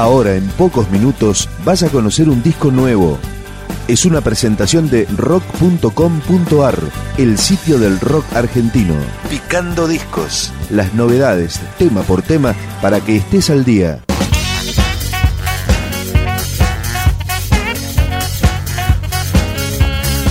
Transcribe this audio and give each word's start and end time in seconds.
Ahora, 0.00 0.34
en 0.34 0.48
pocos 0.52 0.90
minutos, 0.90 1.46
vas 1.62 1.82
a 1.82 1.90
conocer 1.90 2.30
un 2.30 2.42
disco 2.42 2.70
nuevo. 2.70 3.18
Es 3.86 4.06
una 4.06 4.22
presentación 4.22 4.88
de 4.88 5.04
rock.com.ar, 5.14 6.78
el 7.18 7.36
sitio 7.36 7.78
del 7.78 8.00
rock 8.00 8.24
argentino. 8.34 8.94
Picando 9.28 9.86
discos. 9.86 10.54
Las 10.70 10.94
novedades, 10.94 11.60
tema 11.76 12.00
por 12.00 12.22
tema, 12.22 12.54
para 12.80 13.02
que 13.02 13.16
estés 13.16 13.50
al 13.50 13.62
día. 13.62 14.00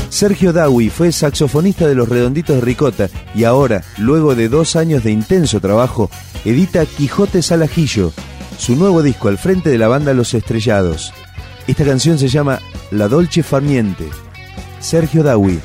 Sergio 0.09 0.51
Dawi 0.51 0.89
fue 0.89 1.11
saxofonista 1.11 1.87
de 1.87 1.93
Los 1.93 2.09
Redonditos 2.09 2.55
de 2.55 2.61
Ricota 2.61 3.09
y 3.35 3.43
ahora, 3.43 3.83
luego 3.99 4.33
de 4.33 4.49
dos 4.49 4.75
años 4.75 5.03
de 5.03 5.11
intenso 5.11 5.61
trabajo, 5.61 6.09
edita 6.43 6.87
Quijote 6.87 7.43
Salajillo, 7.43 8.11
su 8.59 8.75
nuevo 8.75 9.01
disco 9.01 9.29
al 9.29 9.37
frente 9.37 9.69
de 9.69 9.77
la 9.77 9.87
banda 9.87 10.13
Los 10.13 10.33
Estrellados. 10.33 11.13
Esta 11.65 11.85
canción 11.85 12.19
se 12.19 12.27
llama 12.27 12.59
La 12.91 13.07
Dolce 13.07 13.41
Farniente. 13.41 14.05
Sergio 14.81 15.23
Dawi. 15.23 15.59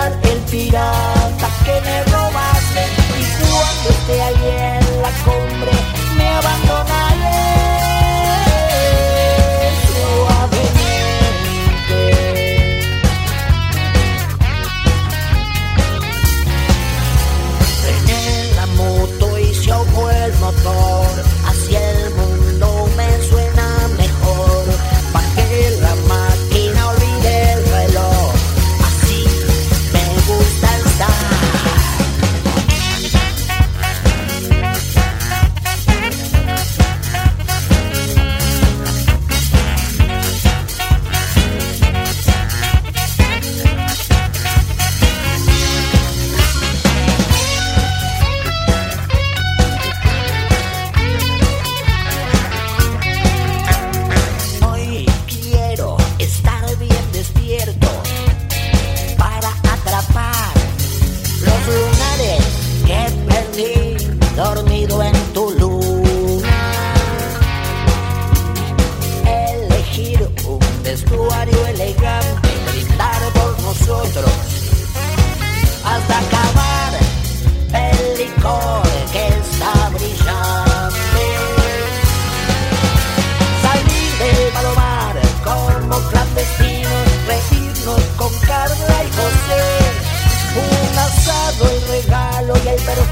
El 0.00 0.38
pirata 0.50 1.48
que 1.64 1.80
me 1.80 2.02
robaste. 2.04 2.82
Y 3.18 3.24
cuando 3.40 3.88
esté 3.90 4.22
ahí 4.22 4.80
en 4.80 5.02
la 5.02 5.10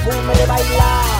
perfume 0.05 0.35
de 0.35 0.47
bailar. 0.47 1.20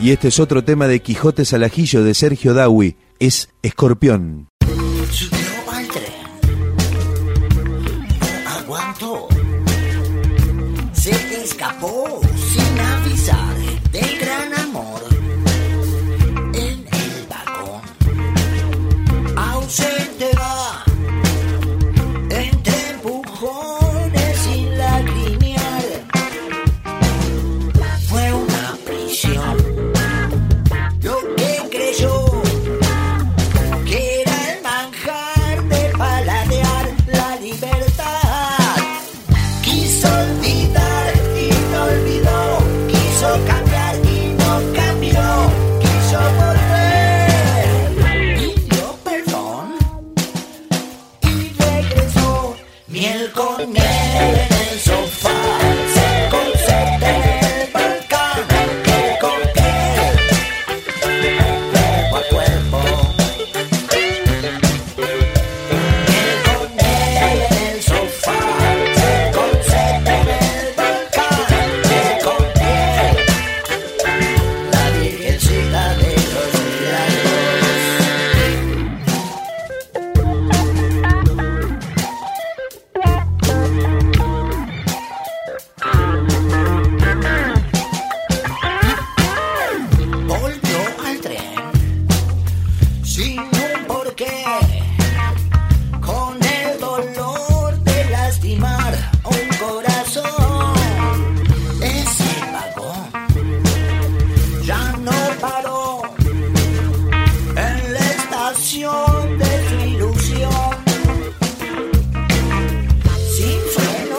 Y 0.00 0.12
este 0.12 0.28
es 0.28 0.38
otro 0.38 0.62
tema 0.62 0.86
de 0.86 1.00
Quijote 1.00 1.44
Salajillo 1.44 2.04
de 2.04 2.14
Sergio 2.14 2.54
Dawi. 2.54 2.96
Es 3.18 3.48
Escorpión. 3.62 4.46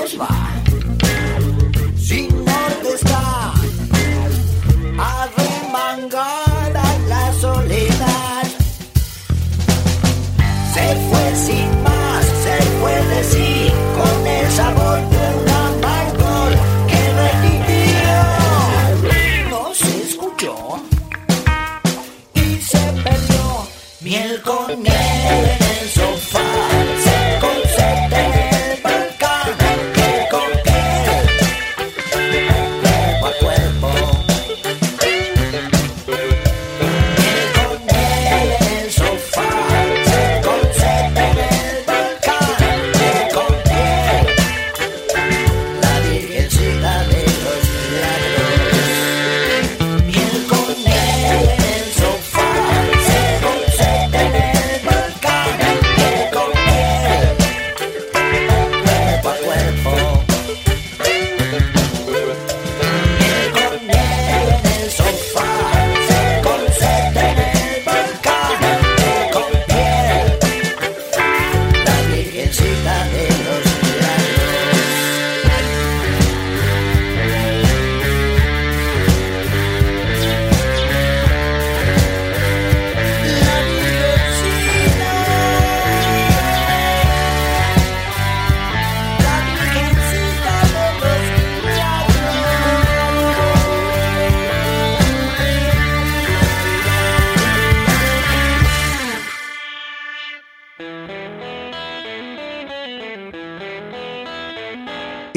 Tesla. 0.09 0.48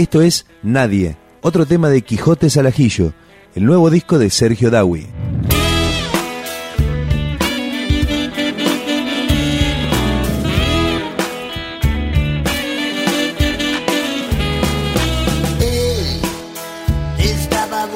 Esto 0.02 0.20
es 0.20 0.46
Nadie, 0.64 1.16
otro 1.42 1.64
tema 1.64 1.88
de 1.88 2.02
Quijotes 2.02 2.56
al 2.56 2.66
ajillo, 2.66 3.12
el 3.54 3.64
nuevo 3.64 3.88
disco 3.88 4.18
de 4.18 4.30
Sergio 4.30 4.68
Dawi. 4.68 5.06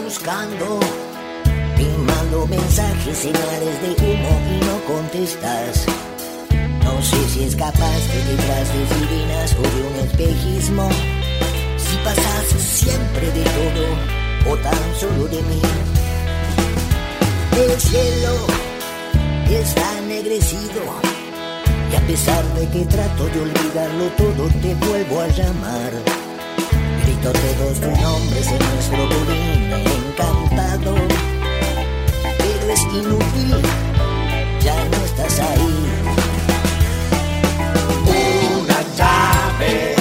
Buscando, 0.04 0.78
te 1.76 1.88
mando 1.98 2.46
mensajes, 2.46 3.18
señales 3.18 3.82
de 3.82 4.04
humo 4.04 4.40
y 4.54 4.64
no 4.64 4.94
contestas. 4.94 5.86
No 6.84 7.02
sé 7.02 7.28
si 7.30 7.42
es 7.42 7.56
capaz 7.56 7.98
de 8.12 8.36
detrás 8.36 8.68
de 8.72 8.86
sirenas 8.94 9.56
o 9.58 9.62
de 9.62 9.88
un 9.88 10.08
espejismo. 10.08 11.15
Siempre 12.54 13.26
de 13.32 13.42
todo 13.42 14.52
o 14.52 14.56
tan 14.58 14.94
solo 14.98 15.26
de 15.26 15.42
mí. 15.42 15.60
El 17.56 17.80
cielo 17.80 18.46
está 19.50 19.98
ennegrecido 19.98 20.82
y 21.90 21.96
a 21.96 22.00
pesar 22.06 22.44
de 22.54 22.68
que 22.68 22.84
trato 22.86 23.24
de 23.24 23.40
olvidarlo 23.40 24.06
todo 24.16 24.48
te 24.62 24.74
vuelvo 24.74 25.20
a 25.20 25.28
llamar. 25.28 25.92
Grito 27.04 27.32
todos 27.32 27.80
tus 27.80 28.00
nombres 28.00 28.46
en 28.48 28.58
nuestro 28.58 29.06
budín 29.06 29.72
encantado. 29.72 30.94
Pero 32.38 32.72
es 32.72 32.82
inútil, 32.82 33.62
ya 34.60 34.84
no 34.84 35.04
estás 35.04 35.40
ahí. 35.40 35.86
Una 38.62 38.82
llave 38.96 39.95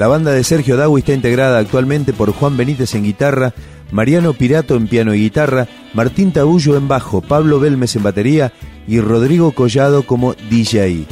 La 0.00 0.08
banda 0.08 0.32
de 0.32 0.42
Sergio 0.44 0.78
Dawi 0.78 1.00
está 1.00 1.12
integrada 1.12 1.58
actualmente 1.58 2.14
por 2.14 2.32
Juan 2.32 2.56
Benítez 2.56 2.94
en 2.94 3.04
guitarra, 3.04 3.52
Mariano 3.90 4.32
Pirato 4.32 4.74
en 4.76 4.88
piano 4.88 5.12
y 5.12 5.20
guitarra, 5.20 5.68
Martín 5.92 6.32
Tabullo 6.32 6.78
en 6.78 6.88
bajo, 6.88 7.20
Pablo 7.20 7.60
Belmes 7.60 7.96
en 7.96 8.02
batería 8.02 8.50
y 8.88 8.98
Rodrigo 9.00 9.52
Collado 9.52 10.06
como 10.06 10.32
DJ. 10.48 11.04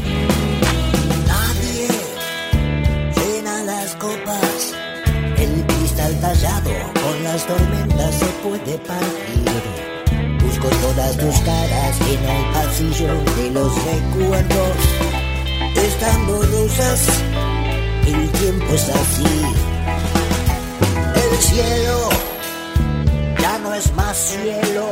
Tallado 6.23 6.71
las 7.23 7.47
tormentas 7.47 8.15
se 8.15 8.27
puede 8.43 8.79
partir. 8.79 9.45
Busco 10.43 10.69
todas 10.69 11.17
tus 11.19 11.39
caras 11.41 12.01
en 12.01 12.25
el 12.25 12.53
pasillo 12.55 13.13
de 13.37 13.51
los 13.51 13.71
recuerdos, 13.85 14.77
el 18.13 18.31
tiempo 18.33 18.75
es 18.75 18.89
así. 18.89 19.43
El 21.15 21.39
cielo 21.39 22.09
ya 23.41 23.59
no 23.59 23.75
es 23.75 23.93
más 23.95 24.17
cielo, 24.17 24.91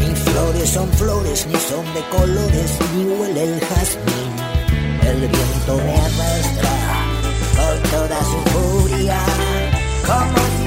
ni 0.00 0.14
flores 0.14 0.70
son 0.70 0.88
flores, 0.92 1.46
ni 1.46 1.58
son 1.58 1.84
de 1.94 2.02
colores, 2.16 2.70
ni 2.94 3.04
huele 3.04 3.42
el 3.44 3.60
jazmín. 3.60 4.32
El 5.02 5.20
viento 5.20 5.76
me 5.84 5.94
arrastra 5.94 6.74
con 7.56 7.90
toda 7.90 8.18
su 8.24 8.38
furia, 8.50 9.18
como 10.06 10.65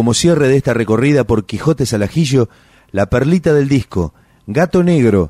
como 0.00 0.14
cierre 0.14 0.48
de 0.48 0.56
esta 0.56 0.72
recorrida 0.72 1.24
por 1.24 1.44
Quijotes 1.44 1.92
al 1.92 2.02
ajillo, 2.02 2.48
la 2.90 3.10
perlita 3.10 3.52
del 3.52 3.68
disco, 3.68 4.14
Gato 4.46 4.82
Negro, 4.82 5.28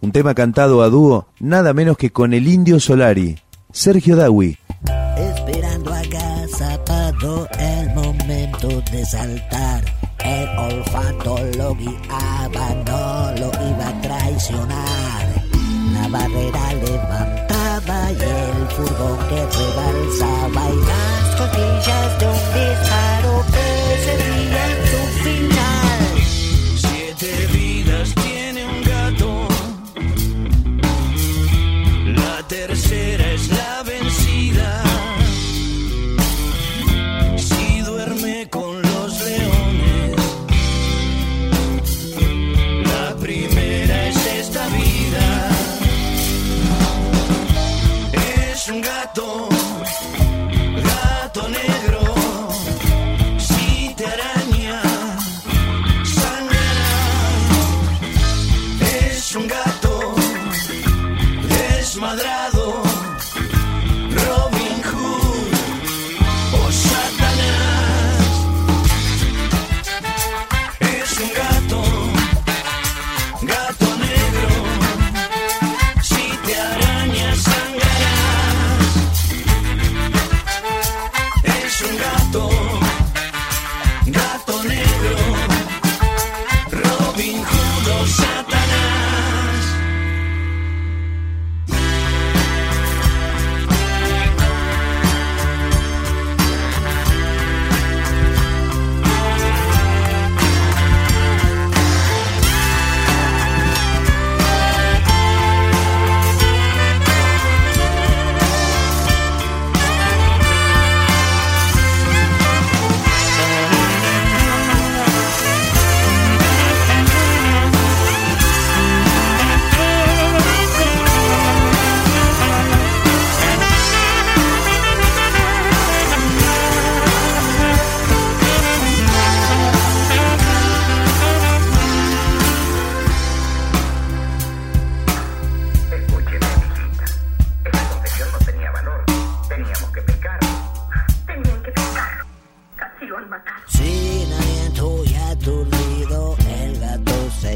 un 0.00 0.12
tema 0.12 0.32
cantado 0.32 0.84
a 0.84 0.88
dúo 0.90 1.26
nada 1.40 1.72
menos 1.72 1.96
que 1.96 2.12
con 2.12 2.32
el 2.32 2.46
Indio 2.46 2.78
Solari, 2.78 3.40
Sergio 3.72 4.14
Dawi. 4.14 4.56
Esperando 5.16 5.92
acá 5.92 6.46
zapado 6.56 7.48
el 7.58 7.94
momento 7.96 8.68
de 8.92 9.04
saltar. 9.04 9.82
El 10.24 10.48
olfato 10.56 11.38
lo 11.58 11.74
guiaba, 11.74 12.74
no 12.86 13.40
lo 13.40 13.48
iba 13.48 13.88
a 13.88 14.00
traicionar. 14.02 15.42
La 15.94 16.06
barrera 16.06 16.74
levantaba 16.74 18.12
y 18.12 18.22
el 18.22 18.68
furgón 18.68 19.18
que 19.28 19.58
rebalsaba 19.58 20.70
y 20.70 20.76
las 20.76 21.40
costillas 21.40 22.18
de 22.20 22.26
un 22.26 22.44
disparo 22.54 23.81
que 24.18 24.81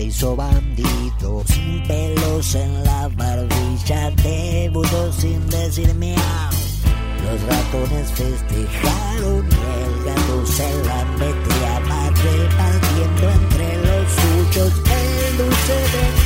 hizo 0.07 0.37
bandido. 0.37 1.43
Sin 1.47 1.83
pelos 1.87 2.55
en 2.55 2.85
la 2.85 3.09
barbilla, 3.09 4.11
te 4.23 4.71
budó 4.73 5.13
sin 5.13 5.49
decir 5.49 5.95
miau. 5.95 6.17
Los 7.25 7.43
ratones 7.43 8.13
festejaron 8.13 9.45
y 9.51 9.63
el 9.83 10.05
gato 10.05 10.47
se 10.47 10.69
la 10.85 11.05
metía, 11.21 11.81
va 11.91 12.11
repartiendo 12.11 13.31
entre 13.39 13.77
los 13.87 14.07
suyos 14.13 14.73
el 14.91 15.39
dulce 15.39 15.75
de 15.75 16.26